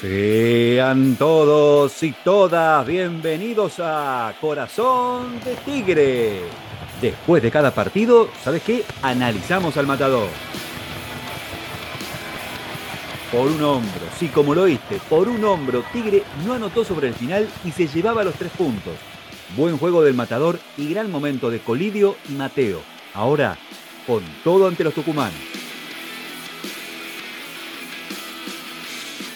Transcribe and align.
Sean 0.00 1.16
todos 1.16 2.02
y 2.02 2.12
todas 2.24 2.86
bienvenidos 2.86 3.74
a 3.80 4.32
Corazón 4.40 5.38
de 5.44 5.54
Tigre. 5.56 6.40
Después 7.02 7.42
de 7.42 7.50
cada 7.50 7.70
partido, 7.70 8.30
¿sabes 8.42 8.62
qué? 8.62 8.82
Analizamos 9.02 9.76
al 9.76 9.86
matador. 9.86 10.28
Por 13.30 13.46
un 13.46 13.62
hombro, 13.62 14.00
sí, 14.18 14.28
como 14.28 14.54
lo 14.54 14.62
oíste, 14.62 14.98
por 15.10 15.28
un 15.28 15.44
hombro, 15.44 15.84
Tigre 15.92 16.22
no 16.46 16.54
anotó 16.54 16.82
sobre 16.82 17.08
el 17.08 17.14
final 17.14 17.46
y 17.62 17.70
se 17.70 17.86
llevaba 17.86 18.24
los 18.24 18.36
tres 18.36 18.52
puntos. 18.52 18.94
Buen 19.54 19.76
juego 19.76 20.02
del 20.02 20.14
matador 20.14 20.58
y 20.78 20.88
gran 20.88 21.10
momento 21.10 21.50
de 21.50 21.60
Colidio 21.60 22.16
y 22.26 22.32
Mateo. 22.32 22.80
Ahora, 23.12 23.58
con 24.06 24.22
todo 24.42 24.66
ante 24.66 24.82
los 24.82 24.94
tucumanos. 24.94 25.59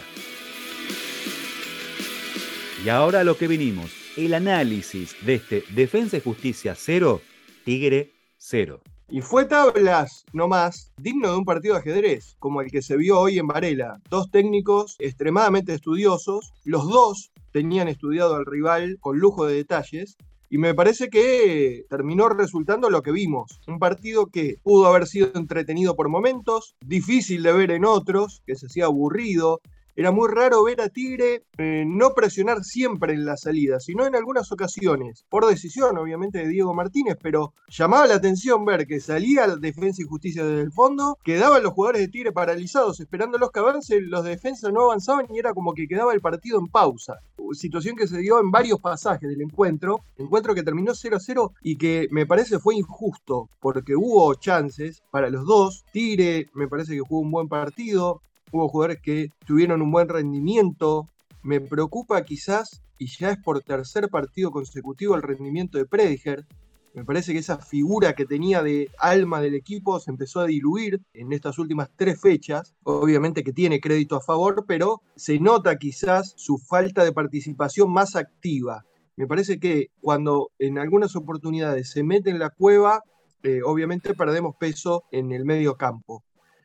Y 2.85 2.89
ahora 2.91 3.25
lo 3.25 3.37
que 3.37 3.49
vinimos, 3.49 3.91
el 4.17 4.35
análisis 4.35 5.17
de 5.25 5.35
este 5.37 5.65
Defensa 5.71 6.19
y 6.19 6.21
Justicia 6.21 6.75
0, 6.77 7.23
Tigre 7.65 8.13
0. 8.37 8.83
Y 9.09 9.21
fue 9.21 9.45
tablas, 9.45 10.25
no 10.33 10.49
más, 10.49 10.93
digno 10.97 11.31
de 11.31 11.37
un 11.37 11.45
partido 11.45 11.75
de 11.75 11.81
ajedrez, 11.81 12.37
como 12.39 12.61
el 12.61 12.71
que 12.71 12.83
se 12.83 12.97
vio 12.97 13.21
hoy 13.21 13.39
en 13.39 13.47
Varela. 13.47 14.01
Dos 14.11 14.31
técnicos 14.31 14.97
extremadamente 14.99 15.75
estudiosos, 15.75 16.53
los 16.65 16.89
dos 16.89 17.31
tenían 17.53 17.89
estudiado 17.89 18.35
al 18.35 18.47
rival 18.47 18.97
con 19.01 19.19
lujo 19.19 19.47
de 19.47 19.55
detalles, 19.55 20.17
y 20.55 20.59
me 20.59 20.73
parece 20.73 21.11
que 21.11 21.85
terminó 21.91 22.29
resultando 22.29 22.89
lo 22.89 23.03
que 23.03 23.11
vimos. 23.11 23.61
Un 23.67 23.81
partido 23.81 24.27
que 24.27 24.59
pudo 24.63 24.87
haber 24.87 25.09
sido 25.09 25.33
entretenido 25.35 25.97
por 25.97 26.09
momentos, 26.09 26.77
difícil 26.81 27.43
de 27.43 27.53
ver 27.53 27.73
en 27.73 27.85
otros, 27.85 28.41
que 28.47 28.55
se 28.55 28.67
hacía 28.67 28.85
aburrido, 28.85 29.61
era 29.97 30.11
muy 30.11 30.29
raro 30.29 30.65
ver 30.65 30.81
a 30.81 30.89
Tigre 30.89 31.45
eh, 31.57 31.85
no 31.87 32.15
presionar 32.15 32.65
siempre 32.65 33.13
en 33.13 33.25
la 33.25 33.37
salida, 33.37 33.79
sino 33.79 34.07
en 34.07 34.17
algunas 34.17 34.51
ocasiones, 34.51 35.25
por 35.29 35.47
decisión 35.47 35.97
obviamente 35.99 36.39
de 36.39 36.49
Diego 36.49 36.75
Martínez, 36.75 37.17
pero 37.23 37.55
llamaba 37.69 38.07
la 38.07 38.17
atención 38.17 38.65
ver 38.65 38.87
que 38.87 39.01
salía 39.01 39.47
la 39.47 39.57
defensa 39.57 40.03
y 40.03 40.07
justicia 40.07 40.45
desde 40.45 40.63
el 40.63 40.73
fondo, 40.73 41.19
quedaban 41.23 41.63
los 41.63 41.73
jugadores 41.73 42.03
de 42.03 42.09
Tigre 42.09 42.33
paralizados 42.33 42.99
esperando 43.01 43.39
los 43.39 43.51
que 43.51 43.61
avancen, 43.61 44.11
los 44.11 44.25
defensas 44.25 44.73
no 44.73 44.83
avanzaban 44.83 45.27
y 45.31 45.39
era 45.39 45.55
como 45.55 45.75
que 45.75 45.87
quedaba 45.87 46.13
el 46.13 46.21
partido 46.21 46.59
en 46.59 46.67
pausa. 46.67 47.21
Situación 47.53 47.95
que 47.95 48.09
se 48.09 48.19
dio 48.19 48.41
en 48.41 48.51
varios 48.51 48.81
pasajes 48.81 49.29
del 49.29 49.43
encuentro, 49.43 50.01
encuentro 50.17 50.55
que 50.55 50.63
terminó 50.63 50.93
0-0 50.93 51.53
y 51.63 51.77
que 51.77 52.09
me 52.11 52.27
parece 52.27 52.59
fue 52.59 52.75
injusto 52.75 53.51
porque 53.61 53.95
hubo 53.95 54.35
chances 54.35 55.03
para 55.11 55.31
los 55.31 55.45
dos. 55.47 55.85
Tigre 55.93 56.49
me 56.55 56.69
parece 56.69 56.95
que 56.95 57.01
jugó 57.01 57.21
un 57.21 57.31
buen 57.31 57.49
partido, 57.49 58.23
hubo 58.55 58.69
jugadores 58.69 59.01
que 59.03 59.31
tuvieron 59.47 59.83
un 59.83 59.91
buen 59.91 60.09
rendimiento. 60.09 61.09
Me 61.43 61.61
preocupa 61.61 62.25
quizás, 62.25 62.83
y 62.99 63.07
ya 63.07 63.31
es 63.31 63.39
por 63.39 63.61
tercer 63.63 64.09
partido 64.09 64.53
consecutivo, 64.53 65.17
el 65.17 65.23
rendimiento 65.23 65.77
de 65.77 65.87
Prediger. 65.87 66.47
Me 66.95 67.05
parece 67.05 67.33
que 67.33 67.41
esa 67.41 67.59
figura 67.59 68.13
que 68.15 68.25
tenía 68.25 68.63
de 68.63 68.89
alma 68.99 69.41
del 69.41 69.57
equipo 69.57 69.99
se 69.99 70.13
empezó 70.13 70.39
a 70.39 70.47
diluir 70.47 71.01
en 71.13 71.33
estas 71.33 71.59
últimas 71.59 71.91
tres 71.97 72.21
fechas. 72.21 72.75
Obviamente 72.85 73.43
que 73.43 73.53
tiene 73.53 73.81
crédito 73.81 74.15
a 74.15 74.21
favor, 74.21 74.65
pero 74.69 75.03
se 75.17 75.41
nota 75.41 75.77
quizás 75.77 76.35
su 76.37 76.57
falta 76.57 77.03
de 77.03 77.13
participación 77.13 77.93
más 77.93 78.15
activa. 78.15 78.85
Me 79.17 79.27
parece 79.27 79.59
que 79.59 79.89
cuando 80.01 80.53
en 80.61 80.79
algunas 80.79 81.17
oportunidades 81.17 81.91
se 81.91 82.05
mete 82.05 82.31
en 82.31 82.39
la 82.39 82.51
cueva, 82.51 83.03
eh, 83.43 83.63
obviamente 83.65 84.15
perdemos 84.15 84.55
peso 84.55 85.03
en 85.11 85.33
el 85.33 85.45
medio 85.45 85.75
campo. 85.75 86.23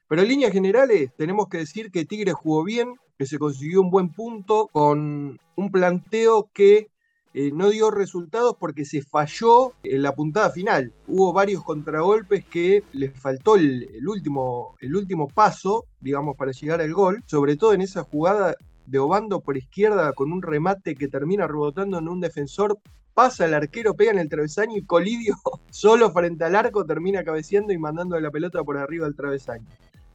Pero 0.09 0.23
en 0.23 0.27
líneas 0.27 0.51
generales 0.51 1.11
tenemos 1.15 1.49
que 1.49 1.59
decir 1.59 1.91
que 1.91 2.03
Tigre 2.03 2.33
jugó 2.33 2.63
bien, 2.63 2.95
que 3.19 3.27
se 3.27 3.37
consiguió 3.37 3.81
un 3.81 3.91
buen 3.91 4.09
punto 4.09 4.67
con 4.71 5.39
un 5.55 5.71
planteo 5.71 6.49
que 6.51 6.89
eh, 7.35 7.51
no 7.53 7.69
dio 7.69 7.91
resultados 7.91 8.55
porque 8.59 8.85
se 8.85 9.03
falló 9.03 9.73
en 9.83 10.01
la 10.01 10.15
puntada 10.15 10.49
final. 10.49 10.93
Hubo 11.07 11.31
varios 11.31 11.63
contragolpes 11.63 12.43
que 12.43 12.83
les 12.91 13.13
faltó 13.19 13.55
el, 13.55 13.87
último, 14.07 14.75
el 14.81 14.95
último 14.95 15.27
paso, 15.27 15.85
digamos, 16.01 16.35
para 16.35 16.53
llegar 16.53 16.81
al 16.81 16.91
gol, 16.91 17.23
sobre 17.27 17.55
todo 17.55 17.73
en 17.73 17.81
esa 17.81 18.01
jugada 18.01 18.55
de 18.87 18.97
Obando 18.97 19.41
por 19.41 19.57
izquierda 19.57 20.13
con 20.13 20.31
un 20.31 20.41
remate 20.41 20.95
que 20.95 21.07
termina 21.07 21.45
rebotando 21.45 21.99
en 21.99 22.07
un 22.07 22.19
defensor 22.19 22.79
pasa 23.13 23.45
el 23.45 23.53
arquero, 23.53 23.93
pega 23.93 24.09
en 24.09 24.17
el 24.17 24.29
travesaño 24.29 24.75
y 24.75 24.85
Colidio 24.85 25.35
solo 25.69 26.09
frente 26.09 26.45
al 26.45 26.55
arco 26.55 26.83
termina 26.83 27.23
cabeceando 27.23 27.73
y 27.73 27.77
mandando 27.77 28.19
la 28.19 28.31
pelota 28.31 28.63
por 28.63 28.77
arriba 28.77 29.05
del 29.05 29.15
travesaño 29.15 29.67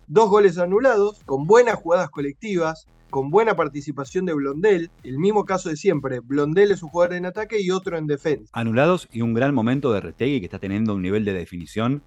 dos 0.07 0.29
goles 0.29 0.59
anulados, 0.59 1.23
con 1.25 1.47
buenas 1.47 1.77
jugadas 1.77 2.11
colectivas, 2.11 2.87
con 3.11 3.31
buena 3.31 3.55
participación 3.55 4.27
de 4.27 4.35
Blondel, 4.35 4.91
el 5.05 5.19
mismo 5.19 5.45
caso 5.45 5.69
de 5.69 5.77
siempre, 5.77 6.21
Blondel 6.21 6.73
es 6.73 6.83
un 6.83 6.89
jugador 6.89 7.15
en 7.15 7.27
ataque 7.27 7.61
y 7.61 7.71
otro 7.71 7.97
en 7.97 8.07
defensa. 8.09 8.51
Anulados 8.53 9.09
y 9.13 9.21
un 9.23 9.35
gran 9.35 9.55
momento 9.55 9.93
de 9.93 10.01
Retegui 10.01 10.41
que 10.41 10.47
está 10.47 10.59
teniendo 10.59 10.95
un 10.95 11.03
nivel 11.03 11.25
de 11.25 11.33
definición 11.33 12.03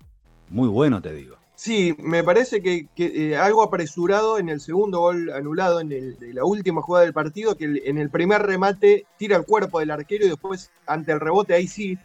muy 0.50 0.68
bueno, 0.68 1.02
te 1.02 1.13
digo. 1.13 1.38
Sí, 1.56 1.96
me 1.97 2.24
parece 2.24 2.62
que, 2.62 2.88
eh, 2.97 3.35
algo 3.35 3.63
apresurado 3.63 4.38
en 4.38 4.50
el 4.50 4.59
segundo 4.59 5.00
gol 5.00 5.31
anulado, 5.31 5.79
en 5.79 6.16
la 6.34 6.44
última 6.46 6.84
jugada 6.84 7.06
del 7.06 7.14
partido, 7.14 7.58
que 7.58 7.81
en 7.84 7.97
el 7.97 8.12
primer 8.12 8.44
remate 8.44 9.08
tira 9.18 9.38
el 9.38 9.44
cuerpo 9.44 9.79
del 9.79 9.90
arquero 9.90 10.25
y 10.25 10.29
después 10.29 10.72
ante 10.85 11.14
el 11.14 11.19
rebote 11.19 11.56
ahí 11.56 11.68
sí 11.68 11.97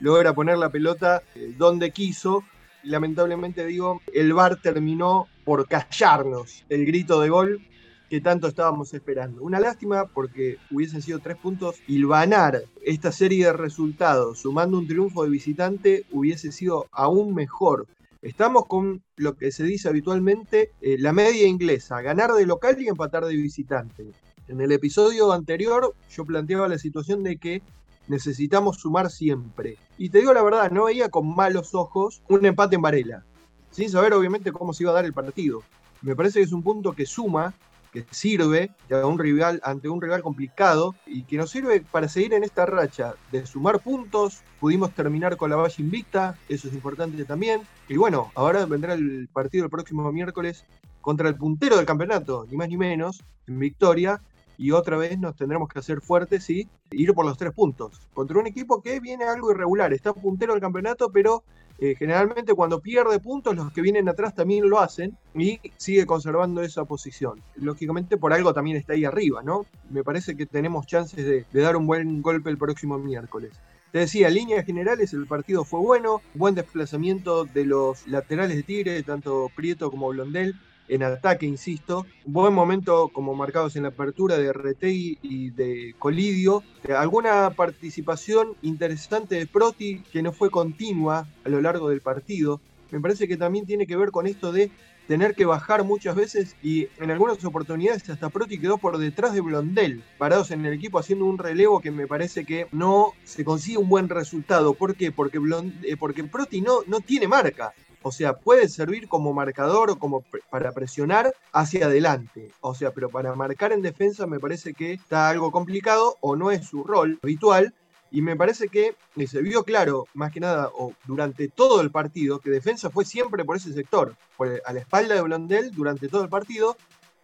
logra 0.00 0.34
poner 0.34 0.58
la 0.58 0.70
pelota 0.70 1.22
eh, 1.34 1.54
donde 1.56 1.90
quiso. 1.90 2.44
Lamentablemente 2.82 3.64
digo, 3.64 4.02
el 4.12 4.34
VAR 4.34 4.60
terminó 4.60 5.26
por 5.48 5.66
callarnos 5.66 6.66
el 6.68 6.84
grito 6.84 7.22
de 7.22 7.30
gol 7.30 7.66
que 8.10 8.20
tanto 8.20 8.48
estábamos 8.48 8.92
esperando. 8.92 9.42
Una 9.42 9.58
lástima 9.58 10.04
porque 10.04 10.58
hubiesen 10.70 11.00
sido 11.00 11.20
tres 11.20 11.38
puntos. 11.38 11.76
Hilvanar 11.86 12.64
esta 12.84 13.12
serie 13.12 13.46
de 13.46 13.54
resultados 13.54 14.40
sumando 14.40 14.76
un 14.76 14.86
triunfo 14.86 15.24
de 15.24 15.30
visitante 15.30 16.04
hubiese 16.12 16.52
sido 16.52 16.86
aún 16.92 17.34
mejor. 17.34 17.86
Estamos 18.20 18.66
con 18.66 19.02
lo 19.16 19.38
que 19.38 19.50
se 19.50 19.64
dice 19.64 19.88
habitualmente 19.88 20.72
eh, 20.82 20.98
la 20.98 21.14
media 21.14 21.46
inglesa, 21.46 22.02
ganar 22.02 22.32
de 22.32 22.44
local 22.44 22.76
y 22.82 22.88
empatar 22.88 23.24
de 23.24 23.34
visitante. 23.34 24.04
En 24.48 24.60
el 24.60 24.70
episodio 24.70 25.32
anterior 25.32 25.94
yo 26.10 26.26
planteaba 26.26 26.68
la 26.68 26.76
situación 26.76 27.22
de 27.22 27.38
que 27.38 27.62
necesitamos 28.06 28.80
sumar 28.80 29.10
siempre. 29.10 29.78
Y 29.96 30.10
te 30.10 30.18
digo 30.18 30.34
la 30.34 30.42
verdad, 30.42 30.70
no 30.70 30.84
veía 30.84 31.08
con 31.08 31.34
malos 31.34 31.74
ojos 31.74 32.22
un 32.28 32.44
empate 32.44 32.76
en 32.76 32.82
Varela 32.82 33.24
sin 33.70 33.90
saber 33.90 34.12
obviamente 34.12 34.52
cómo 34.52 34.72
se 34.72 34.84
iba 34.84 34.92
a 34.92 34.94
dar 34.94 35.04
el 35.04 35.12
partido. 35.12 35.62
Me 36.02 36.14
parece 36.14 36.38
que 36.38 36.44
es 36.44 36.52
un 36.52 36.62
punto 36.62 36.92
que 36.92 37.06
suma, 37.06 37.54
que 37.92 38.04
sirve 38.10 38.70
a 38.90 39.06
un 39.06 39.18
rival, 39.18 39.60
ante 39.64 39.88
un 39.88 40.00
rival 40.00 40.22
complicado 40.22 40.94
y 41.06 41.24
que 41.24 41.36
nos 41.36 41.50
sirve 41.50 41.80
para 41.80 42.08
seguir 42.08 42.34
en 42.34 42.44
esta 42.44 42.66
racha 42.66 43.14
de 43.32 43.46
sumar 43.46 43.80
puntos. 43.80 44.42
Pudimos 44.60 44.92
terminar 44.94 45.36
con 45.36 45.50
la 45.50 45.56
valla 45.56 45.74
invicta, 45.78 46.38
eso 46.48 46.68
es 46.68 46.74
importante 46.74 47.24
también. 47.24 47.62
Y 47.88 47.96
bueno, 47.96 48.30
ahora 48.34 48.66
vendrá 48.66 48.94
el 48.94 49.28
partido 49.32 49.64
el 49.64 49.70
próximo 49.70 50.10
miércoles 50.12 50.64
contra 51.00 51.28
el 51.28 51.36
puntero 51.36 51.76
del 51.76 51.86
campeonato, 51.86 52.46
ni 52.50 52.56
más 52.56 52.68
ni 52.68 52.76
menos, 52.76 53.24
en 53.46 53.58
victoria. 53.58 54.20
Y 54.60 54.72
otra 54.72 54.96
vez 54.96 55.16
nos 55.18 55.36
tendremos 55.36 55.68
que 55.68 55.78
hacer 55.78 56.00
fuertes 56.00 56.50
y 56.50 56.68
ir 56.90 57.14
por 57.14 57.24
los 57.24 57.38
tres 57.38 57.52
puntos. 57.52 58.08
Contra 58.12 58.38
un 58.38 58.46
equipo 58.48 58.82
que 58.82 58.98
viene 58.98 59.24
algo 59.24 59.52
irregular, 59.52 59.92
está 59.92 60.12
puntero 60.12 60.52
del 60.52 60.60
campeonato, 60.60 61.10
pero 61.10 61.44
eh, 61.80 61.94
generalmente 61.96 62.54
cuando 62.54 62.80
pierde 62.80 63.20
puntos, 63.20 63.54
los 63.54 63.72
que 63.72 63.80
vienen 63.82 64.08
atrás 64.08 64.34
también 64.34 64.68
lo 64.68 64.80
hacen 64.80 65.16
y 65.34 65.60
sigue 65.76 66.06
conservando 66.06 66.60
esa 66.60 66.84
posición. 66.84 67.40
Lógicamente 67.54 68.16
por 68.16 68.32
algo 68.32 68.52
también 68.52 68.76
está 68.76 68.94
ahí 68.94 69.04
arriba, 69.04 69.42
¿no? 69.44 69.64
Me 69.88 70.02
parece 70.02 70.36
que 70.36 70.44
tenemos 70.44 70.86
chances 70.86 71.24
de, 71.24 71.46
dar 71.52 71.76
un 71.76 71.86
buen 71.86 72.20
golpe 72.20 72.50
el 72.50 72.58
próximo 72.58 72.98
miércoles. 72.98 73.52
Te 73.92 74.00
decía, 74.00 74.28
líneas 74.28 74.66
generales 74.66 75.12
el 75.12 75.26
partido 75.26 75.64
fue 75.64 75.80
bueno, 75.80 76.20
buen 76.34 76.56
desplazamiento 76.56 77.44
de 77.44 77.64
los 77.64 78.06
laterales 78.08 78.56
de 78.56 78.62
Tigre, 78.64 79.02
tanto 79.04 79.48
Prieto 79.54 79.90
como 79.90 80.08
Blondel, 80.08 80.56
en 80.88 81.02
ataque, 81.02 81.46
insisto. 81.46 82.06
Buen 82.24 82.54
momento 82.54 83.08
como 83.08 83.34
marcados 83.34 83.76
en 83.76 83.84
la 83.84 83.90
apertura 83.90 84.36
de 84.38 84.52
Retegui 84.52 85.18
y 85.22 85.50
de 85.50 85.94
Colidio. 85.98 86.62
Alguna 86.96 87.50
participación 87.50 88.54
interesante 88.62 89.36
de 89.36 89.46
Proti 89.46 90.00
que 90.12 90.22
no 90.22 90.32
fue 90.32 90.50
continua 90.50 91.28
a 91.44 91.48
lo 91.48 91.60
largo 91.60 91.88
del 91.88 92.00
partido. 92.00 92.60
Me 92.90 93.00
parece 93.00 93.28
que 93.28 93.36
también 93.36 93.66
tiene 93.66 93.86
que 93.86 93.96
ver 93.96 94.10
con 94.10 94.26
esto 94.26 94.50
de 94.50 94.70
tener 95.08 95.34
que 95.34 95.46
bajar 95.46 95.84
muchas 95.84 96.14
veces 96.14 96.54
y 96.62 96.88
en 96.98 97.10
algunas 97.10 97.42
oportunidades 97.42 98.08
hasta 98.10 98.28
Proti 98.28 98.58
quedó 98.58 98.76
por 98.76 98.98
detrás 98.98 99.32
de 99.32 99.40
Blondel, 99.40 100.04
parados 100.18 100.50
en 100.50 100.64
el 100.66 100.74
equipo 100.74 100.98
haciendo 100.98 101.24
un 101.24 101.38
relevo 101.38 101.80
que 101.80 101.90
me 101.90 102.06
parece 102.06 102.44
que 102.44 102.66
no 102.72 103.14
se 103.24 103.42
consigue 103.42 103.78
un 103.78 103.88
buen 103.88 104.10
resultado. 104.10 104.74
¿Por 104.74 104.94
qué? 104.94 105.10
Porque, 105.10 105.40
eh, 105.82 105.96
porque 105.98 106.24
Proti 106.24 106.60
no, 106.60 106.80
no 106.86 107.00
tiene 107.00 107.26
marca. 107.26 107.72
O 108.02 108.12
sea, 108.12 108.34
puede 108.34 108.68
servir 108.68 109.08
como 109.08 109.32
marcador 109.32 109.90
o 109.90 109.98
como 109.98 110.24
para 110.50 110.72
presionar 110.72 111.34
hacia 111.52 111.86
adelante. 111.86 112.50
O 112.60 112.74
sea, 112.74 112.92
pero 112.92 113.08
para 113.08 113.34
marcar 113.34 113.72
en 113.72 113.82
defensa 113.82 114.26
me 114.26 114.40
parece 114.40 114.74
que 114.74 114.92
está 114.92 115.28
algo 115.28 115.50
complicado 115.50 116.16
o 116.20 116.36
no 116.36 116.50
es 116.50 116.66
su 116.66 116.84
rol 116.84 117.18
habitual. 117.22 117.74
Y 118.10 118.22
me 118.22 118.36
parece 118.36 118.68
que 118.68 118.94
se 119.26 119.42
vio 119.42 119.64
claro, 119.64 120.06
más 120.14 120.32
que 120.32 120.40
nada, 120.40 120.70
o 120.74 120.94
durante 121.06 121.48
todo 121.48 121.82
el 121.82 121.90
partido, 121.90 122.38
que 122.38 122.48
defensa 122.48 122.88
fue 122.88 123.04
siempre 123.04 123.44
por 123.44 123.56
ese 123.56 123.74
sector, 123.74 124.16
a 124.64 124.72
la 124.72 124.80
espalda 124.80 125.14
de 125.14 125.20
Blondel 125.20 125.72
durante 125.72 126.08
todo 126.08 126.22
el 126.22 126.30
partido, 126.30 126.78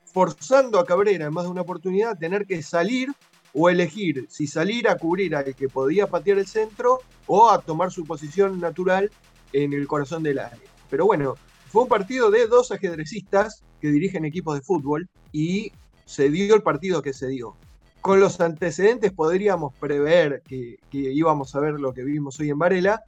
forzando 0.05 0.79
a 0.79 0.85
Cabrera 0.85 1.25
en 1.25 1.33
más 1.33 1.45
de 1.45 1.51
una 1.51 1.63
oportunidad 1.63 2.19
tener 2.19 2.47
que 2.47 2.63
salir 2.63 3.11
o 3.55 3.71
elegir 3.71 4.27
si 4.29 4.47
salir 4.47 4.89
a 4.89 4.97
cubrir 4.97 5.35
al 5.37 5.55
que 5.55 5.69
podía 5.69 6.07
patear 6.07 6.39
el 6.39 6.47
centro 6.47 7.01
o 7.27 7.51
a 7.51 7.61
tomar 7.61 7.91
su 7.91 8.05
posición 8.05 8.61
natural 8.61 9.11
en 9.55 9.73
el 9.73 9.87
corazón 9.87 10.23
del 10.23 10.41
área. 10.41 10.59
Pero 10.91 11.07
bueno, 11.07 11.37
fue 11.69 11.83
un 11.83 11.89
partido 11.89 12.31
de 12.31 12.47
dos 12.47 12.71
ajedrecistas 12.73 13.63
que 13.81 13.89
dirigen 13.89 14.25
equipos 14.25 14.57
de 14.57 14.61
fútbol 14.61 15.09
y 15.33 15.73
se 16.05 16.29
dio 16.29 16.55
el 16.55 16.63
partido 16.63 17.01
que 17.03 17.13
se 17.13 17.29
dio. 17.29 17.57
Con 18.01 18.21
los 18.21 18.41
antecedentes 18.41 19.13
podríamos 19.13 19.75
prever 19.77 20.43
que, 20.47 20.79
íbamos 20.93 21.55
a 21.55 21.61
ver 21.61 21.81
lo 21.81 21.95
que 21.95 22.05
vimos 22.05 22.39
hoy 22.39 22.51
en 22.51 22.59
Varela. 22.59 23.03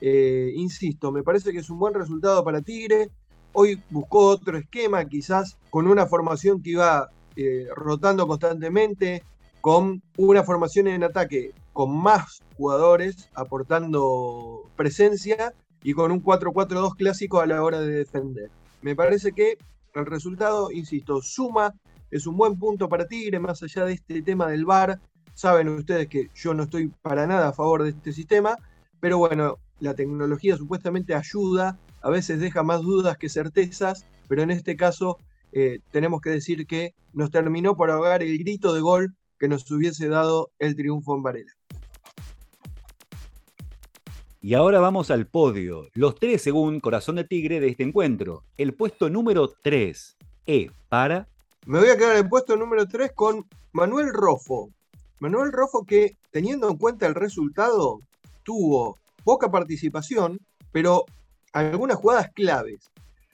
Eh, 0.00 0.52
insisto, 0.56 1.12
me 1.12 1.22
parece 1.22 1.52
que 1.52 1.58
es 1.58 1.70
un 1.70 1.78
buen 1.78 1.94
resultado 1.94 2.42
para 2.42 2.60
Tigre. 2.60 3.10
Hoy 3.52 3.80
buscó 3.90 4.26
otro 4.26 4.58
esquema, 4.58 5.04
quizás 5.04 5.56
con 5.70 5.86
una 5.86 6.06
formación 6.06 6.62
que 6.62 6.70
iba 6.70 7.10
eh, 7.36 7.68
rotando 7.76 8.26
constantemente, 8.26 9.22
con 9.60 10.02
una 10.16 10.42
formación 10.42 10.88
en 10.88 11.04
ataque 11.04 11.52
con 11.72 11.96
más 11.96 12.42
jugadores 12.56 13.28
aportando 13.34 14.64
presencia 14.76 15.54
y 15.82 15.92
con 15.94 16.12
un 16.12 16.22
4-4-2 16.22 16.96
clásico 16.96 17.40
a 17.40 17.46
la 17.46 17.62
hora 17.62 17.80
de 17.80 17.92
defender. 17.92 18.50
Me 18.82 18.96
parece 18.96 19.32
que 19.32 19.58
el 19.94 20.06
resultado, 20.06 20.70
insisto, 20.70 21.20
suma, 21.22 21.74
es 22.10 22.26
un 22.26 22.36
buen 22.36 22.58
punto 22.58 22.88
para 22.88 23.06
Tigre, 23.06 23.38
más 23.38 23.62
allá 23.62 23.84
de 23.84 23.94
este 23.94 24.22
tema 24.22 24.48
del 24.48 24.64
VAR. 24.64 25.00
Saben 25.34 25.68
ustedes 25.68 26.08
que 26.08 26.28
yo 26.34 26.54
no 26.54 26.64
estoy 26.64 26.88
para 27.02 27.26
nada 27.26 27.48
a 27.48 27.52
favor 27.52 27.82
de 27.82 27.90
este 27.90 28.12
sistema, 28.12 28.56
pero 29.00 29.18
bueno, 29.18 29.58
la 29.78 29.94
tecnología 29.94 30.56
supuestamente 30.56 31.14
ayuda, 31.14 31.78
a 32.02 32.10
veces 32.10 32.40
deja 32.40 32.62
más 32.62 32.82
dudas 32.82 33.16
que 33.16 33.28
certezas, 33.28 34.04
pero 34.28 34.42
en 34.42 34.50
este 34.50 34.76
caso 34.76 35.18
eh, 35.52 35.80
tenemos 35.90 36.20
que 36.20 36.30
decir 36.30 36.66
que 36.66 36.94
nos 37.12 37.30
terminó 37.30 37.76
por 37.76 37.90
ahogar 37.90 38.22
el 38.22 38.38
grito 38.38 38.74
de 38.74 38.80
gol 38.80 39.14
que 39.38 39.48
nos 39.48 39.68
hubiese 39.70 40.08
dado 40.08 40.50
el 40.58 40.76
triunfo 40.76 41.16
en 41.16 41.22
Varela. 41.22 41.52
Y 44.42 44.54
ahora 44.54 44.80
vamos 44.80 45.10
al 45.10 45.26
podio. 45.26 45.88
Los 45.92 46.14
tres 46.14 46.40
según 46.40 46.80
Corazón 46.80 47.16
de 47.16 47.24
Tigre 47.24 47.60
de 47.60 47.68
este 47.68 47.82
encuentro. 47.82 48.42
El 48.56 48.72
puesto 48.72 49.10
número 49.10 49.52
3 49.62 50.16
E 50.46 50.70
para. 50.88 51.28
Me 51.66 51.78
voy 51.78 51.90
a 51.90 51.96
quedar 51.98 52.12
en 52.12 52.24
el 52.24 52.28
puesto 52.30 52.56
número 52.56 52.88
3 52.88 53.12
con 53.14 53.44
Manuel 53.72 54.08
Rofo. 54.14 54.70
Manuel 55.18 55.52
Rofo 55.52 55.84
que, 55.84 56.16
teniendo 56.30 56.70
en 56.70 56.78
cuenta 56.78 57.06
el 57.06 57.14
resultado, 57.14 58.00
tuvo 58.42 58.96
poca 59.24 59.50
participación, 59.50 60.40
pero 60.72 61.04
algunas 61.52 61.98
jugadas 61.98 62.30
claves. 62.34 62.90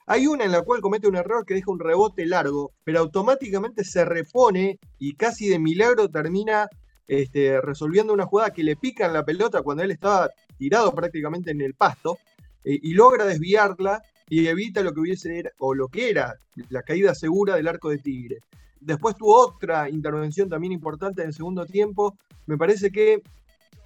Hay 0.09 0.26
una 0.26 0.44
en 0.44 0.50
la 0.50 0.62
cual 0.62 0.81
comete 0.81 1.06
un 1.06 1.14
error 1.14 1.47
que 1.47 1.55
deja 1.55 1.70
un 1.70 1.79
rebote 1.79 2.26
largo, 2.26 2.73
pero 2.82 2.99
automáticamente 2.99 3.85
se 3.85 4.05
repone 4.05 4.81
y 4.99 5.14
casi 5.14 5.49
de 5.49 5.61
milagro 5.61 6.09
termina 6.09 6.69
este, 7.08 7.61
resolviendo 7.61 8.12
una 8.12 8.26
jugada 8.26 8.50
que 8.50 8.64
le 8.64 8.76
pica 8.76 9.06
en 9.06 9.12
la 9.12 9.25
pelota 9.25 9.62
cuando 9.62 9.82
él 9.82 9.91
estaba 9.91 10.31
tirado 10.58 10.94
prácticamente 10.94 11.50
en 11.50 11.61
el 11.61 11.75
pasto, 11.75 12.19
eh, 12.64 12.81
y 12.82 12.94
logra 12.94 13.25
desviarla 13.25 14.03
y 14.29 14.47
evita 14.49 14.82
lo 14.82 14.93
que 14.93 15.00
hubiese 15.00 15.53
o 15.58 15.73
lo 15.75 15.88
que 15.88 16.11
era 16.11 16.35
la 16.69 16.82
caída 16.82 17.14
segura 17.14 17.55
del 17.55 17.69
arco 17.69 17.91
de 17.91 17.99
Tigre. 17.99 18.38
Después 18.81 19.17
tuvo 19.17 19.47
otra 19.47 19.88
intervención 19.88 20.49
también 20.49 20.73
importante 20.73 21.23
en 21.23 21.29
el 21.29 21.35
segundo 21.35 21.64
tiempo. 21.64 22.17
Me 22.47 22.58
parece 22.58 22.91
que 22.91 23.23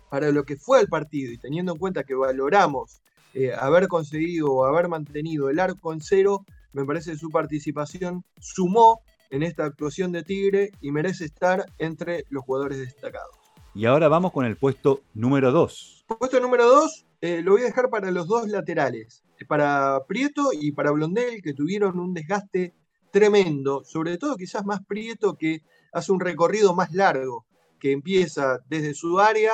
para 0.08 0.30
lo 0.30 0.44
que 0.44 0.56
fue 0.56 0.80
el 0.80 0.88
partido 0.88 1.30
y 1.32 1.38
teniendo 1.38 1.72
en 1.72 1.78
cuenta 1.78 2.04
que 2.04 2.14
valoramos 2.14 3.02
eh, 3.34 3.52
haber 3.52 3.86
conseguido 3.86 4.50
o 4.50 4.64
haber 4.64 4.88
mantenido 4.88 5.50
el 5.50 5.60
arco 5.60 5.92
en 5.92 6.00
cero, 6.00 6.44
me 6.72 6.84
parece 6.84 7.12
que 7.12 7.18
su 7.18 7.30
participación 7.30 8.24
sumó 8.40 9.02
en 9.30 9.42
esta 9.42 9.64
actuación 9.64 10.12
de 10.12 10.22
Tigre 10.22 10.72
y 10.80 10.92
merece 10.92 11.24
estar 11.24 11.66
entre 11.78 12.24
los 12.30 12.44
jugadores 12.44 12.78
destacados. 12.78 13.36
Y 13.74 13.86
ahora 13.86 14.08
vamos 14.08 14.32
con 14.32 14.44
el 14.44 14.56
puesto 14.56 15.02
número 15.14 15.52
2. 15.52 16.06
Puesto 16.18 16.40
número 16.40 16.66
2 16.66 17.06
eh, 17.22 17.42
lo 17.42 17.52
voy 17.52 17.62
a 17.62 17.66
dejar 17.66 17.90
para 17.90 18.10
los 18.10 18.26
dos 18.26 18.48
laterales, 18.48 19.22
para 19.46 20.00
Prieto 20.08 20.50
y 20.52 20.72
para 20.72 20.90
Blondel, 20.90 21.42
que 21.42 21.52
tuvieron 21.52 21.98
un 21.98 22.14
desgaste 22.14 22.74
tremendo, 23.10 23.84
sobre 23.84 24.16
todo 24.16 24.36
quizás 24.36 24.64
más 24.64 24.80
Prieto 24.86 25.36
que 25.36 25.62
hace 25.92 26.12
un 26.12 26.20
recorrido 26.20 26.74
más 26.74 26.92
largo, 26.92 27.44
que 27.78 27.92
empieza 27.92 28.60
desde 28.70 28.94
su 28.94 29.20
área, 29.20 29.52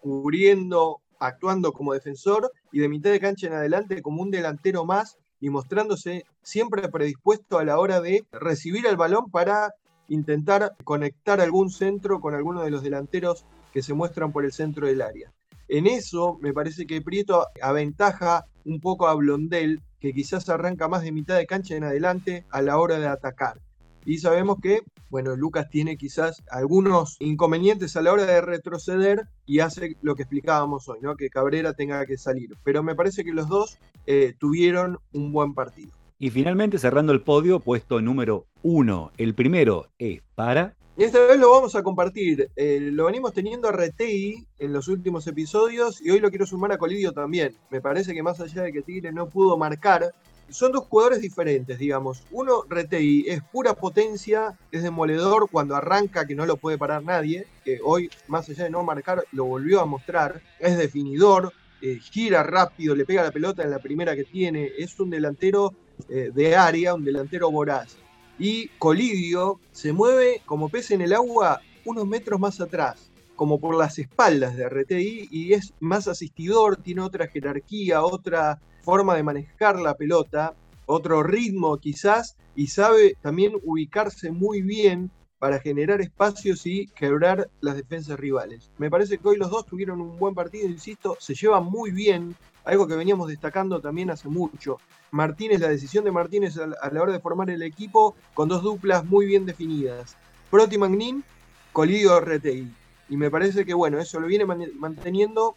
cubriendo, 0.00 1.00
actuando 1.18 1.72
como 1.72 1.92
defensor 1.92 2.52
y 2.70 2.78
de 2.78 2.88
mitad 2.88 3.10
de 3.10 3.20
cancha 3.20 3.48
en 3.48 3.54
adelante 3.54 4.00
como 4.00 4.22
un 4.22 4.30
delantero 4.30 4.84
más 4.84 5.18
y 5.42 5.50
mostrándose 5.50 6.24
siempre 6.40 6.88
predispuesto 6.88 7.58
a 7.58 7.64
la 7.64 7.78
hora 7.78 8.00
de 8.00 8.24
recibir 8.30 8.86
el 8.86 8.96
balón 8.96 9.28
para 9.30 9.74
intentar 10.08 10.76
conectar 10.84 11.40
algún 11.40 11.68
centro 11.68 12.20
con 12.20 12.34
alguno 12.34 12.62
de 12.62 12.70
los 12.70 12.82
delanteros 12.82 13.44
que 13.72 13.82
se 13.82 13.92
muestran 13.92 14.30
por 14.32 14.44
el 14.44 14.52
centro 14.52 14.86
del 14.86 15.02
área. 15.02 15.32
En 15.66 15.88
eso 15.88 16.38
me 16.40 16.52
parece 16.52 16.86
que 16.86 17.02
Prieto 17.02 17.48
aventaja 17.60 18.46
un 18.64 18.78
poco 18.78 19.08
a 19.08 19.14
Blondel, 19.14 19.80
que 19.98 20.12
quizás 20.12 20.48
arranca 20.48 20.86
más 20.86 21.02
de 21.02 21.10
mitad 21.10 21.36
de 21.36 21.46
cancha 21.46 21.74
en 21.74 21.84
adelante 21.84 22.46
a 22.50 22.62
la 22.62 22.78
hora 22.78 23.00
de 23.00 23.08
atacar. 23.08 23.60
Y 24.04 24.18
sabemos 24.18 24.58
que, 24.60 24.82
bueno, 25.10 25.36
Lucas 25.36 25.68
tiene 25.70 25.96
quizás 25.96 26.42
algunos 26.50 27.16
inconvenientes 27.20 27.96
a 27.96 28.02
la 28.02 28.12
hora 28.12 28.24
de 28.24 28.40
retroceder 28.40 29.28
y 29.46 29.60
hace 29.60 29.96
lo 30.02 30.14
que 30.14 30.22
explicábamos 30.22 30.88
hoy, 30.88 30.98
¿no? 31.00 31.16
Que 31.16 31.30
Cabrera 31.30 31.72
tenga 31.74 32.04
que 32.06 32.16
salir. 32.16 32.56
Pero 32.64 32.82
me 32.82 32.94
parece 32.94 33.24
que 33.24 33.32
los 33.32 33.48
dos 33.48 33.78
eh, 34.06 34.34
tuvieron 34.38 34.98
un 35.12 35.32
buen 35.32 35.54
partido. 35.54 35.92
Y 36.18 36.30
finalmente 36.30 36.78
cerrando 36.78 37.12
el 37.12 37.22
podio, 37.22 37.60
puesto 37.60 38.00
número 38.00 38.46
uno. 38.62 39.10
El 39.18 39.34
primero 39.34 39.88
es 39.98 40.22
para. 40.34 40.76
Y 40.96 41.04
esta 41.04 41.18
vez 41.26 41.38
lo 41.38 41.50
vamos 41.50 41.74
a 41.74 41.82
compartir. 41.82 42.50
Eh, 42.54 42.78
lo 42.92 43.06
venimos 43.06 43.32
teniendo 43.32 43.68
a 43.68 43.72
Retei 43.72 44.46
en 44.58 44.72
los 44.72 44.88
últimos 44.88 45.26
episodios 45.26 46.00
y 46.00 46.10
hoy 46.10 46.20
lo 46.20 46.30
quiero 46.30 46.46
sumar 46.46 46.70
a 46.70 46.78
Colidio 46.78 47.12
también. 47.12 47.56
Me 47.70 47.80
parece 47.80 48.14
que 48.14 48.22
más 48.22 48.40
allá 48.40 48.62
de 48.62 48.72
que 48.72 48.82
Tigre 48.82 49.10
no 49.10 49.28
pudo 49.28 49.56
marcar, 49.56 50.12
son 50.52 50.72
dos 50.72 50.84
jugadores 50.88 51.20
diferentes, 51.20 51.78
digamos. 51.78 52.22
Uno, 52.30 52.64
Retei, 52.68 53.24
es 53.26 53.42
pura 53.42 53.74
potencia, 53.74 54.58
es 54.70 54.82
demoledor 54.82 55.48
cuando 55.50 55.74
arranca, 55.74 56.26
que 56.26 56.34
no 56.34 56.46
lo 56.46 56.56
puede 56.56 56.78
parar 56.78 57.02
nadie. 57.02 57.46
Que 57.64 57.80
hoy, 57.82 58.10
más 58.28 58.48
allá 58.48 58.64
de 58.64 58.70
no 58.70 58.82
marcar, 58.82 59.24
lo 59.32 59.44
volvió 59.44 59.80
a 59.80 59.86
mostrar. 59.86 60.40
Es 60.58 60.76
definidor, 60.76 61.52
eh, 61.80 61.98
gira 62.00 62.42
rápido, 62.42 62.94
le 62.94 63.04
pega 63.04 63.22
la 63.22 63.32
pelota 63.32 63.62
en 63.62 63.70
la 63.70 63.78
primera 63.78 64.14
que 64.14 64.24
tiene. 64.24 64.70
Es 64.78 64.98
un 65.00 65.10
delantero 65.10 65.74
eh, 66.08 66.30
de 66.34 66.56
área, 66.56 66.94
un 66.94 67.04
delantero 67.04 67.50
voraz. 67.50 67.96
Y 68.38 68.68
Colidio 68.78 69.60
se 69.72 69.92
mueve 69.92 70.42
como 70.44 70.68
pez 70.68 70.90
en 70.90 71.02
el 71.02 71.12
agua 71.12 71.60
unos 71.84 72.06
metros 72.06 72.40
más 72.40 72.60
atrás, 72.60 73.10
como 73.36 73.60
por 73.60 73.76
las 73.76 73.98
espaldas 73.98 74.56
de 74.56 74.68
RTI, 74.68 75.28
y 75.30 75.52
es 75.52 75.74
más 75.80 76.08
asistidor, 76.08 76.76
tiene 76.76 77.02
otra 77.02 77.26
jerarquía, 77.26 78.02
otra 78.02 78.60
forma 78.82 79.16
de 79.16 79.22
manejar 79.22 79.80
la 79.80 79.96
pelota, 79.96 80.54
otro 80.86 81.22
ritmo 81.22 81.78
quizás, 81.78 82.36
y 82.54 82.66
sabe 82.66 83.16
también 83.22 83.54
ubicarse 83.64 84.30
muy 84.30 84.60
bien 84.62 85.10
para 85.38 85.58
generar 85.58 86.00
espacios 86.00 86.66
y 86.66 86.86
quebrar 86.88 87.50
las 87.60 87.74
defensas 87.74 88.18
rivales. 88.18 88.70
Me 88.78 88.90
parece 88.90 89.18
que 89.18 89.28
hoy 89.28 89.36
los 89.36 89.50
dos 89.50 89.66
tuvieron 89.66 90.00
un 90.00 90.16
buen 90.16 90.34
partido, 90.34 90.68
insisto, 90.68 91.16
se 91.18 91.34
llevan 91.34 91.64
muy 91.64 91.90
bien, 91.90 92.36
algo 92.64 92.86
que 92.86 92.94
veníamos 92.94 93.28
destacando 93.28 93.80
también 93.80 94.10
hace 94.10 94.28
mucho. 94.28 94.78
Martínez, 95.10 95.60
la 95.60 95.68
decisión 95.68 96.04
de 96.04 96.12
Martínez 96.12 96.56
a 96.58 96.90
la 96.90 97.02
hora 97.02 97.12
de 97.12 97.20
formar 97.20 97.50
el 97.50 97.62
equipo 97.62 98.14
con 98.34 98.48
dos 98.48 98.62
duplas 98.62 99.04
muy 99.04 99.26
bien 99.26 99.44
definidas. 99.44 100.16
Proti 100.50 100.78
Magnin, 100.78 101.24
Colidio 101.72 102.20
Retei. 102.20 102.72
Y 103.08 103.16
me 103.16 103.30
parece 103.30 103.64
que 103.64 103.74
bueno, 103.74 103.98
eso 103.98 104.20
lo 104.20 104.26
viene 104.26 104.44
manteniendo 104.44 105.56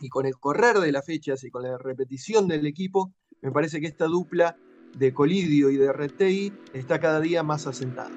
y 0.00 0.08
con 0.08 0.26
el 0.26 0.36
correr 0.38 0.78
de 0.78 0.92
las 0.92 1.04
fechas 1.04 1.44
y 1.44 1.50
con 1.50 1.62
la 1.62 1.78
repetición 1.78 2.48
del 2.48 2.66
equipo, 2.66 3.12
me 3.42 3.52
parece 3.52 3.80
que 3.80 3.86
esta 3.86 4.06
dupla 4.06 4.56
de 4.96 5.12
Colidio 5.12 5.70
y 5.70 5.76
de 5.76 5.92
Retei 5.92 6.52
está 6.72 7.00
cada 7.00 7.20
día 7.20 7.42
más 7.42 7.66
asentada. 7.66 8.10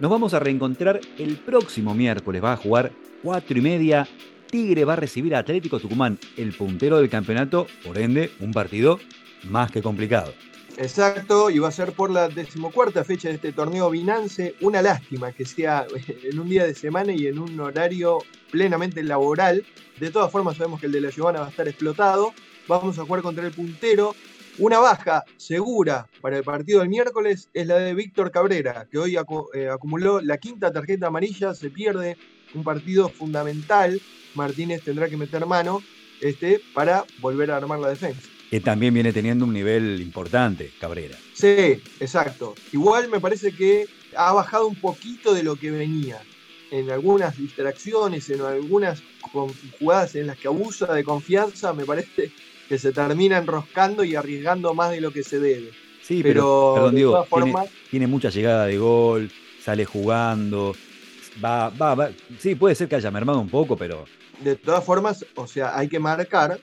Nos 0.00 0.10
vamos 0.10 0.32
a 0.32 0.38
reencontrar 0.38 0.98
el 1.18 1.36
próximo 1.36 1.94
miércoles. 1.94 2.42
Va 2.42 2.54
a 2.54 2.56
jugar 2.56 2.90
cuatro 3.22 3.58
y 3.58 3.60
media. 3.60 4.08
Tigre 4.50 4.86
va 4.86 4.94
a 4.94 4.96
recibir 4.96 5.34
a 5.34 5.40
Atlético 5.40 5.78
Tucumán, 5.78 6.18
el 6.38 6.54
puntero 6.54 6.98
del 6.98 7.10
campeonato, 7.10 7.66
por 7.84 7.98
ende, 7.98 8.30
un 8.40 8.52
partido 8.52 8.98
más 9.44 9.70
que 9.70 9.82
complicado. 9.82 10.32
Exacto, 10.80 11.50
y 11.50 11.58
va 11.58 11.68
a 11.68 11.72
ser 11.72 11.92
por 11.92 12.10
la 12.10 12.30
decimocuarta 12.30 13.04
fecha 13.04 13.28
de 13.28 13.34
este 13.34 13.52
torneo 13.52 13.90
Binance. 13.90 14.54
Una 14.62 14.80
lástima 14.80 15.30
que 15.30 15.44
sea 15.44 15.86
en 16.22 16.38
un 16.38 16.48
día 16.48 16.64
de 16.64 16.74
semana 16.74 17.12
y 17.12 17.26
en 17.26 17.38
un 17.38 17.60
horario 17.60 18.20
plenamente 18.50 19.02
laboral. 19.02 19.62
De 19.98 20.10
todas 20.10 20.32
formas, 20.32 20.56
sabemos 20.56 20.80
que 20.80 20.86
el 20.86 20.92
de 20.92 21.02
la 21.02 21.10
Giovanna 21.10 21.40
va 21.40 21.48
a 21.48 21.50
estar 21.50 21.68
explotado. 21.68 22.32
Vamos 22.66 22.98
a 22.98 23.02
jugar 23.02 23.20
contra 23.20 23.46
el 23.46 23.52
puntero. 23.52 24.14
Una 24.56 24.78
baja 24.78 25.22
segura 25.36 26.08
para 26.22 26.38
el 26.38 26.44
partido 26.44 26.80
del 26.80 26.88
miércoles 26.88 27.50
es 27.52 27.66
la 27.66 27.76
de 27.76 27.92
Víctor 27.92 28.30
Cabrera, 28.30 28.88
que 28.90 28.96
hoy 28.96 29.18
eh, 29.52 29.68
acumuló 29.68 30.22
la 30.22 30.38
quinta 30.38 30.72
tarjeta 30.72 31.08
amarilla, 31.08 31.52
se 31.52 31.68
pierde 31.68 32.16
un 32.54 32.64
partido 32.64 33.10
fundamental. 33.10 34.00
Martínez 34.34 34.82
tendrá 34.82 35.10
que 35.10 35.18
meter 35.18 35.44
mano 35.44 35.82
este, 36.22 36.58
para 36.72 37.04
volver 37.20 37.50
a 37.50 37.58
armar 37.58 37.80
la 37.80 37.90
defensa 37.90 38.29
que 38.50 38.60
también 38.60 38.92
viene 38.92 39.12
teniendo 39.12 39.44
un 39.44 39.52
nivel 39.52 40.00
importante, 40.00 40.72
Cabrera. 40.80 41.16
Sí, 41.34 41.80
exacto. 42.00 42.56
Igual 42.72 43.08
me 43.08 43.20
parece 43.20 43.52
que 43.52 43.86
ha 44.16 44.32
bajado 44.32 44.66
un 44.66 44.74
poquito 44.74 45.32
de 45.32 45.44
lo 45.44 45.54
que 45.54 45.70
venía. 45.70 46.20
En 46.72 46.90
algunas 46.90 47.36
distracciones, 47.36 48.28
en 48.30 48.40
algunas 48.40 49.02
jugadas 49.78 50.16
en 50.16 50.26
las 50.26 50.36
que 50.36 50.48
abusa 50.48 50.92
de 50.92 51.04
confianza, 51.04 51.72
me 51.72 51.84
parece 51.84 52.32
que 52.68 52.78
se 52.78 52.92
termina 52.92 53.38
enroscando 53.38 54.02
y 54.02 54.16
arriesgando 54.16 54.74
más 54.74 54.90
de 54.90 55.00
lo 55.00 55.12
que 55.12 55.22
se 55.22 55.38
debe. 55.38 55.70
Sí, 56.02 56.20
pero, 56.22 56.72
perdón, 56.74 56.94
digo, 56.94 57.26
tiene, 57.90 58.06
mucha 58.08 58.30
llegada 58.30 58.66
de 58.66 58.78
gol, 58.78 59.30
sale 59.62 59.84
jugando, 59.84 60.74
va, 61.44 61.70
va, 61.70 61.94
va. 61.94 62.10
Sí, 62.38 62.56
puede 62.56 62.74
ser 62.74 62.88
que 62.88 62.96
haya 62.96 63.10
mermado 63.12 63.40
un 63.40 63.48
poco, 63.48 63.76
pero 63.76 64.06
de 64.42 64.56
todas 64.56 64.84
formas, 64.84 65.24
o 65.34 65.46
sea, 65.46 65.76
hay 65.76 65.88
que 65.88 65.98
marcar. 65.98 66.60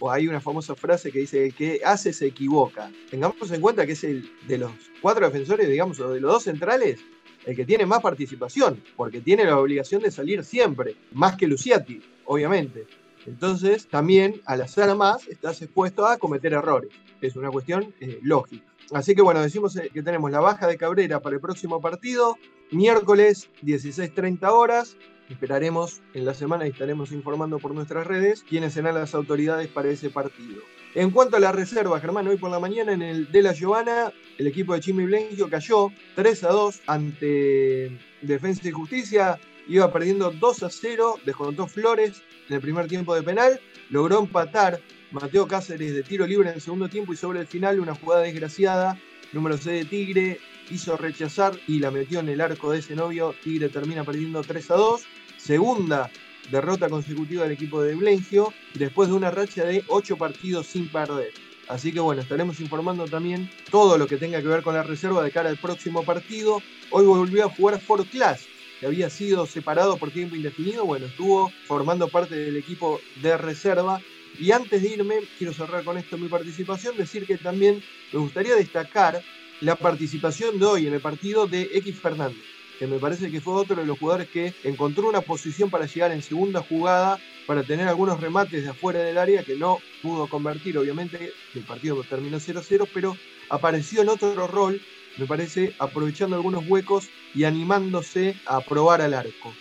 O 0.00 0.10
hay 0.10 0.28
una 0.28 0.40
famosa 0.40 0.74
frase 0.74 1.10
que 1.10 1.20
dice: 1.20 1.46
el 1.46 1.54
que 1.54 1.80
hace 1.84 2.12
se 2.12 2.26
equivoca. 2.26 2.90
Tengamos 3.10 3.50
en 3.50 3.60
cuenta 3.60 3.86
que 3.86 3.92
es 3.92 4.04
el 4.04 4.30
de 4.46 4.58
los 4.58 4.72
cuatro 5.00 5.26
defensores, 5.26 5.68
digamos, 5.68 6.00
o 6.00 6.12
de 6.12 6.20
los 6.20 6.32
dos 6.32 6.42
centrales, 6.44 7.00
el 7.46 7.56
que 7.56 7.64
tiene 7.64 7.86
más 7.86 8.00
participación, 8.00 8.82
porque 8.96 9.20
tiene 9.20 9.44
la 9.44 9.58
obligación 9.58 10.02
de 10.02 10.10
salir 10.10 10.44
siempre, 10.44 10.96
más 11.12 11.36
que 11.36 11.46
Luciati, 11.46 12.02
obviamente. 12.24 12.86
Entonces, 13.26 13.86
también 13.86 14.40
al 14.46 14.62
hacer 14.62 14.94
más, 14.96 15.28
estás 15.28 15.62
expuesto 15.62 16.06
a 16.06 16.18
cometer 16.18 16.52
errores. 16.52 16.90
Es 17.20 17.36
una 17.36 17.50
cuestión 17.50 17.94
eh, 18.00 18.18
lógica. 18.22 18.64
Así 18.92 19.14
que 19.14 19.22
bueno, 19.22 19.40
decimos 19.40 19.76
eh, 19.76 19.90
que 19.92 20.02
tenemos 20.02 20.30
la 20.30 20.40
baja 20.40 20.66
de 20.66 20.76
Cabrera 20.76 21.20
para 21.20 21.36
el 21.36 21.40
próximo 21.40 21.80
partido, 21.80 22.36
miércoles 22.70 23.48
16.30 23.62 24.50
horas, 24.50 24.96
Esperaremos 25.32 26.02
en 26.12 26.26
la 26.26 26.34
semana 26.34 26.66
y 26.66 26.70
estaremos 26.70 27.10
informando 27.10 27.58
por 27.58 27.74
nuestras 27.74 28.06
redes 28.06 28.44
quiénes 28.46 28.74
serán 28.74 28.94
las 28.94 29.14
autoridades 29.14 29.66
para 29.66 29.88
ese 29.88 30.10
partido. 30.10 30.60
En 30.94 31.10
cuanto 31.10 31.38
a 31.38 31.40
la 31.40 31.52
reserva, 31.52 31.98
Germán, 32.00 32.28
hoy 32.28 32.36
por 32.36 32.50
la 32.50 32.60
mañana 32.60 32.92
en 32.92 33.00
el 33.00 33.32
de 33.32 33.40
la 33.40 33.54
Giovanna, 33.54 34.12
el 34.36 34.46
equipo 34.46 34.74
de 34.74 34.80
Chimi 34.80 35.06
Blenquio 35.06 35.48
cayó 35.48 35.88
3 36.16 36.44
a 36.44 36.48
2 36.48 36.82
ante 36.86 37.98
Defensa 38.20 38.68
y 38.68 38.72
Justicia. 38.72 39.40
Iba 39.68 39.90
perdiendo 39.90 40.32
2 40.32 40.62
a 40.64 40.70
0, 40.70 41.14
descontó 41.24 41.66
Flores 41.66 42.22
en 42.48 42.56
el 42.56 42.60
primer 42.60 42.86
tiempo 42.88 43.14
de 43.14 43.22
penal, 43.22 43.58
logró 43.88 44.20
empatar 44.20 44.80
Mateo 45.12 45.48
Cáceres 45.48 45.94
de 45.94 46.02
tiro 46.02 46.26
libre 46.26 46.50
en 46.50 46.56
el 46.56 46.60
segundo 46.60 46.90
tiempo 46.90 47.14
y 47.14 47.16
sobre 47.16 47.40
el 47.40 47.46
final 47.46 47.80
una 47.80 47.94
jugada 47.94 48.22
desgraciada, 48.22 48.98
número 49.32 49.56
6 49.56 49.84
de 49.84 49.88
Tigre, 49.88 50.40
hizo 50.70 50.96
rechazar 50.96 51.58
y 51.66 51.78
la 51.78 51.90
metió 51.90 52.20
en 52.20 52.28
el 52.28 52.40
arco 52.40 52.70
de 52.70 52.78
ese 52.78 52.94
novio. 52.94 53.34
Tigre 53.42 53.68
termina 53.68 54.04
perdiendo 54.04 54.42
3 54.42 54.70
a 54.70 54.74
2 54.74 55.02
segunda 55.42 56.10
derrota 56.50 56.88
consecutiva 56.88 57.42
del 57.42 57.52
equipo 57.52 57.82
de 57.82 57.94
Blengio, 57.94 58.52
después 58.74 59.08
de 59.08 59.14
una 59.14 59.30
racha 59.30 59.64
de 59.64 59.84
ocho 59.88 60.16
partidos 60.16 60.66
sin 60.66 60.88
perder. 60.88 61.32
Así 61.68 61.92
que 61.92 62.00
bueno, 62.00 62.22
estaremos 62.22 62.60
informando 62.60 63.06
también 63.06 63.50
todo 63.70 63.96
lo 63.96 64.06
que 64.06 64.16
tenga 64.16 64.40
que 64.40 64.48
ver 64.48 64.62
con 64.62 64.74
la 64.74 64.82
reserva 64.82 65.22
de 65.22 65.30
cara 65.30 65.48
al 65.48 65.56
próximo 65.56 66.04
partido. 66.04 66.60
Hoy 66.90 67.06
volvió 67.06 67.46
a 67.46 67.48
jugar 67.48 67.80
Ford 67.80 68.06
Class, 68.10 68.46
que 68.78 68.86
había 68.86 69.08
sido 69.10 69.46
separado 69.46 69.96
por 69.96 70.10
tiempo 70.10 70.36
indefinido. 70.36 70.84
Bueno, 70.84 71.06
estuvo 71.06 71.50
formando 71.66 72.08
parte 72.08 72.34
del 72.34 72.56
equipo 72.56 73.00
de 73.22 73.36
reserva. 73.36 74.00
Y 74.38 74.50
antes 74.50 74.82
de 74.82 74.88
irme, 74.88 75.20
quiero 75.38 75.52
cerrar 75.52 75.84
con 75.84 75.98
esto 75.98 76.16
mi 76.18 76.28
participación, 76.28 76.96
decir 76.96 77.26
que 77.26 77.36
también 77.36 77.82
me 78.12 78.18
gustaría 78.18 78.56
destacar 78.56 79.22
la 79.62 79.76
participación 79.76 80.58
de 80.58 80.66
hoy 80.66 80.86
en 80.86 80.94
el 80.94 81.00
partido 81.00 81.46
de 81.46 81.62
X 81.72 81.98
Fernández 81.98 82.42
que 82.82 82.88
me 82.88 82.98
parece 82.98 83.30
que 83.30 83.40
fue 83.40 83.54
otro 83.54 83.76
de 83.76 83.86
los 83.86 83.96
jugadores 83.96 84.28
que 84.28 84.54
encontró 84.64 85.08
una 85.08 85.20
posición 85.20 85.70
para 85.70 85.86
llegar 85.86 86.10
en 86.10 86.20
segunda 86.20 86.62
jugada, 86.68 87.20
para 87.46 87.62
tener 87.62 87.86
algunos 87.86 88.20
remates 88.20 88.64
de 88.64 88.70
afuera 88.70 88.98
del 88.98 89.18
área 89.18 89.44
que 89.44 89.54
no 89.54 89.78
pudo 90.02 90.26
convertir, 90.26 90.76
obviamente, 90.76 91.32
el 91.54 91.62
partido 91.62 92.02
terminó 92.02 92.38
0-0, 92.38 92.88
pero 92.92 93.16
apareció 93.50 94.02
en 94.02 94.08
otro 94.08 94.48
rol, 94.48 94.80
me 95.16 95.26
parece, 95.26 95.76
aprovechando 95.78 96.34
algunos 96.34 96.64
huecos 96.66 97.08
y 97.36 97.44
animándose 97.44 98.34
a 98.46 98.60
probar 98.62 99.00
al 99.00 99.14
arco. 99.14 99.52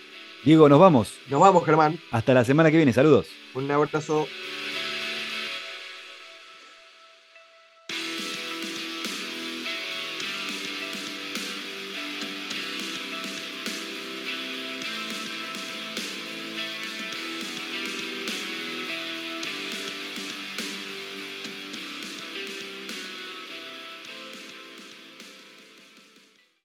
Diego, 0.44 0.68
nos 0.68 0.80
vamos. 0.80 1.20
Nos 1.30 1.42
vamos, 1.42 1.64
Germán. 1.64 2.00
Hasta 2.10 2.34
la 2.34 2.44
semana 2.44 2.72
que 2.72 2.78
viene, 2.78 2.92
saludos. 2.92 3.28
Un 3.54 3.70
abrazo. 3.70 4.28